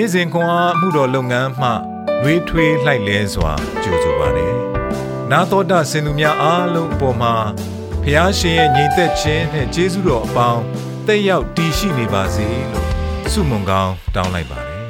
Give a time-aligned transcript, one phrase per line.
[0.00, 1.68] နေ့စဉ်ခွန်အားမှုတော်လုပ်ငန်းမှ
[2.22, 4.54] လွေးထွေးလှိုက်လဲစွာကြိုဆိုပါတယ်။
[5.30, 7.34] နာတော်တာစင်သူများအားလုံးအပေါ်မှာ
[8.02, 10.62] ဖျားရှင်ရဲ့ညီသက်ခြင်းနဲ့ကျေးဇူးတော်အပေါင်း
[11.06, 12.88] တက်ရောက်တည်ရှိနေပါစေလို့
[13.32, 14.84] ဆုမွန်ကောင်းတောင်းလိုက်ပါတယ်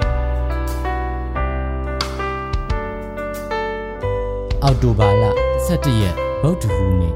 [4.63, 5.25] ။အောက်တိုဘာလ
[5.67, 7.15] 17ရက်ဗုဒ္ဓဟူးနေ့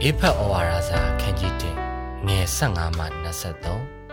[0.00, 1.76] အေဖတ်ဩဝါဒစာခန်းကြီးတင်
[2.26, 4.03] ငယ်15မှ23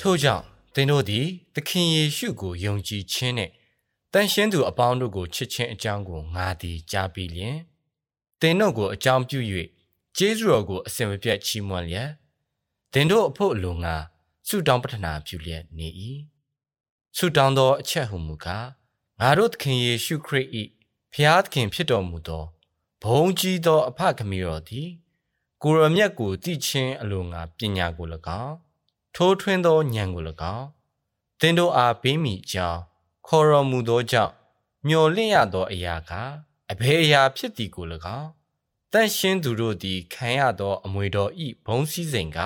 [0.00, 3.52] ထို့ကြောင့်သင်တို့သည်သခင်ယေရှုကိုယုံကြည်ခြင်းနှင့်
[4.12, 7.56] တန်ရှင်းသူအပေါင်းတို့ကိုချစ်ခြင်းအကြောင်းကိုငါသည်ကြားပြီးလျင်
[8.40, 9.38] သင်တို့ကိုအကြောင်းပြု၍
[10.16, 12.10] ကျေးဇူးတော်ကိုအစဉ်မပြတ်ချီးမွမ်းလျက်
[12.92, 13.94] သင်တို့အဖို့အလိုငါ
[14.48, 15.88] ဆုတောင်းပတနာပြုလျက်နေ၏
[17.16, 18.66] ဆုတောင်းသောအချက်ဟုမူကား
[19.20, 20.46] ငါတို့သခင်ယေရှုခရစ်၏
[21.12, 22.44] ဖျားသခင်ဖြစ်တော်မူသော
[23.02, 24.88] ဘုံကြီးသောအဖခမီတော်သည်
[25.62, 28.06] ကိုရမြတ်ကိုတည်ခြင်းအလိုငါပညာကို၎
[28.44, 28.56] င်း
[29.14, 30.22] ထိုးထွင်းသောဉာဏ်ကို၎
[30.56, 30.66] င်း
[31.40, 32.80] သင်တို့အားပေးမိကြောင်း
[33.26, 34.32] ခေါ်တော်မူသောကြောင့်
[34.86, 36.12] မျော်လင့်ရသောအရာက
[36.72, 37.86] အဘယ်အရာဖြစ်သည်ကို၎
[38.18, 38.30] င်း
[38.92, 42.38] တန့်ရှင်းသူတို့သည်ခံရသောအမွေတော်ဤဘုံစည်းစိမ်က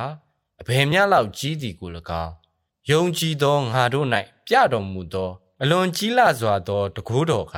[0.60, 1.90] အဘယ်များလောက်ကြီးသည်ကို၎
[2.22, 2.32] င်း
[2.90, 4.06] ယုံကြည်သောငါတို့၌
[4.46, 5.30] ပြတော်မူသော
[5.62, 7.56] အလွန်ကြီးလာစွာသောတကိုးတော်က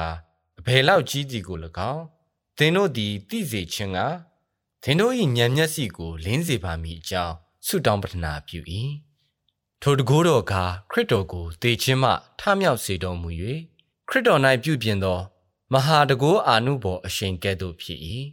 [0.59, 1.59] အဘယ်လောက်ကြီးသည်ကို၎
[1.93, 2.05] င်း
[2.59, 3.99] သင်တို့သည်သိစေခြင်းက
[4.83, 8.61] သင်တို့၏ဉာဏ်မျက်စိကိုလင်းစေပါမည်အကြောင်း ဆုတောင်းပတနာပြု၏
[9.83, 10.55] ထိုတကိုးတော်က
[10.91, 13.29] ခရစ်တော်ကိုသေခြင်းမှထမြောက်စေတော်မူ၍
[14.09, 15.19] ခရစ်တော်၌ပြုပြင်သော
[15.73, 18.01] မဟာတကိုးအာနုဘော်အရှင်ကဲ့သို့ဖြစ်၏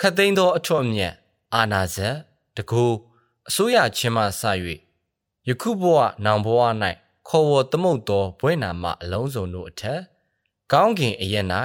[0.00, 1.14] ခတ်သိမ်းသောအထွတ်အမြတ်
[1.54, 2.16] အာနာဇက်
[2.56, 2.96] တကိုး
[3.48, 4.42] အစိုးရခြင်းမှစ၍
[5.48, 6.60] ယခုဘဝနောင်ဘဝ၌
[7.28, 10.00] ခေါ်ဝေါ်သမုတ်သောဘွဲ့နာမအလုံးစုံတို့အထက်
[10.72, 11.46] ကောင်းကင်အရက်၌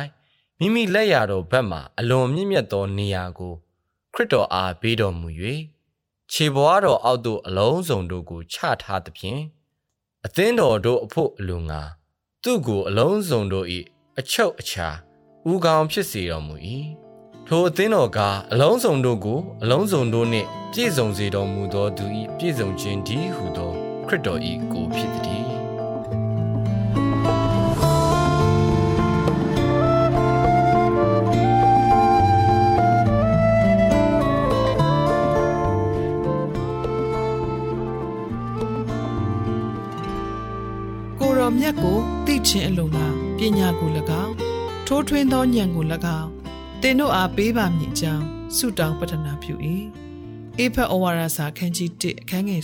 [0.59, 3.53] မိမိလက်ရတော်ဘက်မှအလွန်မြင့်မြတ်သောနေရာကို
[4.13, 5.29] ခရစ်တော်အားပေးတော်မူ၍
[6.33, 9.41] ခြေဘွားတော်အောက်သို့အလုံးစုံတို့ကိုချထားသဖြင့်
[10.25, 11.81] အသင်းတော်တို့အဖို့အလိုငါ
[12.43, 13.65] သူ့ကိုအလုံးစုံတို့၏
[14.19, 14.87] အချုပ်အခြာ
[15.51, 16.55] ဥကောင်းဖြစ်စေတော်မူ၏
[17.47, 18.19] ထိုအသင်းတော်က
[18.51, 22.05] အလုံးစုံတို့ကိုအလုံးစုံတို့နှင့်ပြည့်စုံစေတော်မူသောသူ၏
[22.37, 23.71] ပြည့်စုံခြင်းဒီဟုသော
[24.07, 24.39] ခရစ်တော်၏
[24.71, 25.47] ကိုဖြစ်သည်
[41.51, 43.89] တော်မြတ်ကိုသိခြင်းအလုံးလားပညာကို၎
[44.23, 44.33] င်း
[44.87, 45.85] ထိုးထွင်းသောဉာဏ်ကို၎
[46.19, 46.29] င်း
[46.81, 48.25] သင်တို့အားပေးပါမည်အကြောင်း
[48.55, 49.53] ဆုတောင်းပတနာပြု၏
[50.57, 52.61] အေဖက်ဩဝါဒစာခန်းကြီး1အခန်းငယ်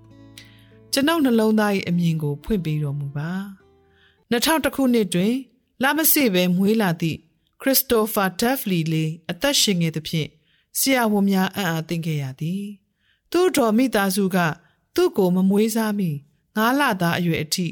[0.00, 3.30] 18ကျွန်ုပ်နှလုံးသား၏အမြင်ကို ဖွင့်ပေးတော်မူပါ
[4.30, 5.34] 2000ခုနှစ်တွင်
[5.82, 7.18] လာမစေပဲမွေးလာသည့်
[7.60, 10.28] ခရစ္စတိုဖာဒက်ဖလီလေးအသက်ရှင်ခဲ့သဖြင့်
[10.78, 12.64] ဆရာဝန်များအံ့အားသင့်ခဲ့ရသည်
[13.32, 14.38] သူ့တော်မိသားစုက
[14.94, 16.10] သူ့ကိုမမွေးစားမီ
[16.56, 17.68] ငါးလသားအရွယ်အထိ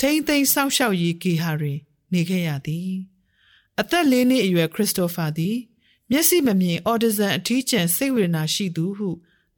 [0.00, 1.78] ထိမ့်သိမ်းစောင့်ရှောက်ရေးဂေဟာတွင်
[2.12, 2.90] နေခဲ့ရသည်
[3.80, 5.56] အသက်လေးနှစ်အရွယ်ခရစ်စတိုဖာသည်
[6.10, 9.08] မျက်စိမမြင်အော်ဒဇန်အထီးကျန်စိတ်ဝေဒနာရှိသူဟု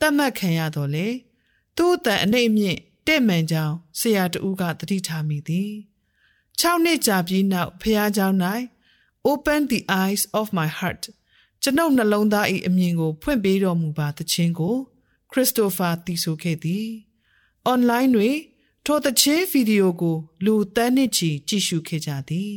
[0.01, 1.09] သတ်မှတ်ခံရတော်လေ
[1.77, 5.73] သူ့အတန်အနှိမ့်မြင့်တဲ့မှန်ကြောင်းဆရာတဦးကတတိထားမိသည်
[6.61, 8.29] 6နှစ်ကြာပြီးနောက်ဖះเจ้า၌
[9.31, 11.03] Open the eyes of my heart
[11.63, 14.77] ကျွန်ုပ်နှလုံးသား၏အမြင်ကို ဖွင့်ပေးတော်မူပါသခြင်းကို
[15.31, 16.87] ခရစ်စတိုဖာတည်ဆိုခဲ့သည်။
[17.73, 18.37] online တွင်
[18.86, 22.54] ထိုသချင်းဗီဒီယိုကို လူတန်းနှစ်ချီကြည့်ရှုခဲ့ကြသည်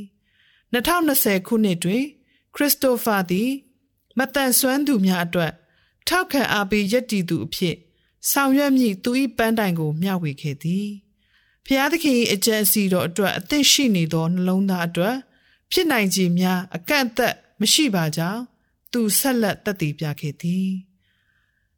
[0.72, 2.05] 2020ခုနှစ်တွင်
[2.55, 3.50] ခရစ်စတိုဖာသည်
[4.19, 5.53] မတန်ဆွမ်းသူများအတွက်
[6.09, 7.77] ထောက်ခံအားပေးယက်တီသူအဖြစ်
[8.31, 10.88] ဆောင်ရွက်မည့်သူ၏ပန်းတိုင်ကိုမျှဝေခဲ့သည်
[11.67, 15.17] ဖျားသခင်၏အကြံအစီတော်အတွက်အသင့်ရှိနေသောနှလုံးသားအတွက်
[15.72, 18.43] ဖြစ်နိုင်ခြင်းများအကန့်အသတ်မရှိပါကြောင်း
[18.93, 20.69] သူဆက်လက်တည်တည်ပြခဲ့သည်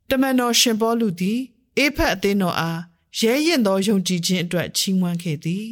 [0.08, 1.38] တမန်တော်ရှင်ပေါလုသည်
[1.76, 2.80] အေဖက်အသင်းတော်အား
[3.18, 5.66] ရဲရင်သောယုံကြည်ခြင်းအတွက်ချီးမွမ်းခဲ့သည်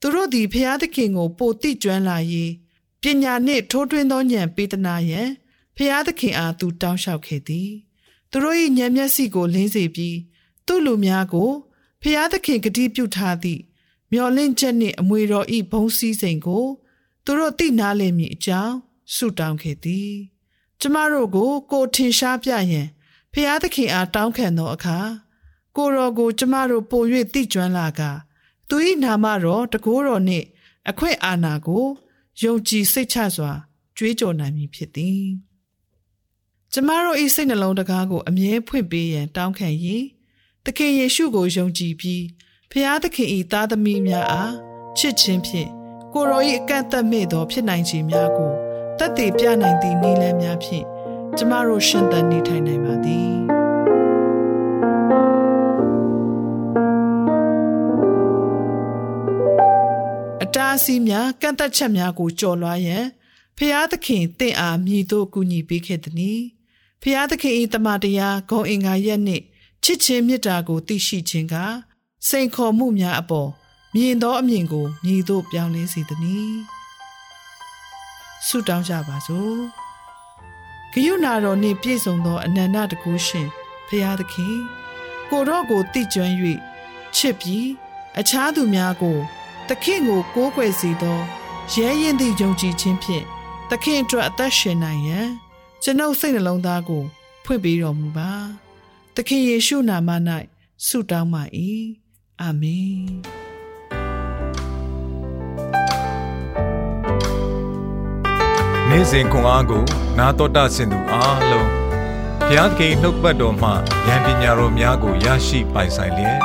[0.00, 2.16] သူတို့သည်ဖျားသခင်ကိုပိုတိကျွမ်းလာ၍
[3.02, 5.28] ပညာနှင့်ထိုးထွင်းသောဉာဏ်ပေးသနာရန်
[5.76, 7.70] ဖျားသခင်အားသူတောင်းလျှောက်ခဲ့သည်
[8.30, 10.18] သူတို့၏ဉာဏ်မျက်စိကိုလင်းစေပြီး
[10.66, 11.50] သူ့လူများကို
[12.02, 13.62] ဖျားသခင်ဂတိပြုထားသည့်
[14.12, 16.66] မျော်လင့်ချက်နှင့်အမွေတော်၏ဘုံစည်းစိမ်ကို
[17.24, 18.74] သူတို့သိနာလည်မည်အကြောင်း
[19.14, 20.12] ဆုတောင်းခဲ့သည်
[20.80, 22.88] ကျမတို့ကိုကိုထင်ရှားပြရန်
[23.32, 24.98] ဖျားသခင်အားတောင်းခံသောအခါ
[25.76, 27.02] ကိုတော်ကိုကျမတို့ပို၍
[27.34, 28.00] သိကျွမ်းလာက
[28.68, 30.46] သူ၏နာမတော်တကိုးတော်နှင့်
[30.88, 31.84] အခွင့်အာဏာကို
[32.42, 33.52] ယုံကြည်စိတ်ချစွာ
[33.96, 35.24] ကြွေးကြော်နိုင်မည်ဖြစ်သည်
[36.72, 39.68] ကျမတို့၏စိတ်နှလုံးတကားကိုအမြဲဖွင့်ပေးရန်တောင်းခံ၍
[40.64, 42.24] သခင်ယေရှုကိုယုံကြည်ပြီး
[42.70, 44.54] ဖျားသခင်၏သားသမီးများအား
[44.98, 45.68] ချစ်ခြင်းဖြင့်
[46.12, 48.52] ကိုရော၏အကန့်အသတ်မဲ့သောဖြစ်နိုင်ခြင်းများကို
[48.98, 50.84] တတ်သိပြနိုင်သည့်နည်းလမ်းများဖြင့်
[51.36, 53.53] ကျမတို့ရှင်သန်နေထိုင်နိုင်ပါသည်
[60.76, 63.04] အစည်းများကန့်သက်ချက်များကိုကြော်လွှားရန်
[63.58, 66.40] ဖျားသခင်တင့်အားမြည်သို့ကူညီပေးခဲ့သည်။
[67.02, 69.44] ဖျားသခင်၏တမန်တရားဂုံအင်္ဂါရက်နှင့်
[69.84, 71.54] ချစ်ချင်းမေတ္တာကိုသိရှိခြင်းက
[72.28, 73.50] စိန်ခေါ်မှုများအပေါ်
[73.94, 76.52] မြင်သောအမြင်ကိုမြည်သို့ပြောင်းလဲစေသည်။
[78.46, 79.58] ဆုတောင်းကြပါစို့။
[80.92, 83.48] ဂယုဏတော်နှင့်ပြည့်စုံသောအနန္တတကူရှင်
[83.88, 84.56] ဖျားသခင်
[85.30, 86.34] ကိုတော့ကိုတိကျွမ်း၍
[87.16, 87.68] ချစ်ပြီး
[88.18, 89.18] အခြားသူများကို
[89.68, 91.18] သခင်ကိုကိုးကွယ်စေသော
[91.72, 93.24] ရဲရင်သည့်ယုံကြည်ခြင်းဖြင့်
[93.70, 95.28] သခင်အတွက်အသက်ရှင်နိုင်ရန်
[95.82, 97.04] ကျွန်ုပ်စိတ်နှလုံးသားကို
[97.44, 98.32] ဖွင့်ပေးတော်မူပါ
[99.14, 100.10] သခင်ယေရှုနာမ၌
[100.86, 101.42] ဆုတောင်းပါ၏
[102.40, 103.04] အာမင်
[108.88, 109.84] နေ့စဉ်ခွန်အားကို
[110.18, 111.68] နာတော်တာဆင်သူအားလုံး
[112.46, 113.68] ဘုရားသခင်နှုတ်ပတ်တော်မှ
[114.06, 116.40] ဉာဏ်ပညာတော်များကိုရရှိပိုင်ဆိုင်လျက်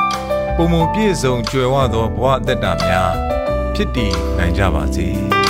[0.56, 3.12] ပုံပုံပြည့်စုံကြွယ်ဝသောဘဝအသက်တာများ
[3.74, 5.08] ဖြစ်တည်နိုင်ကြပါစေ။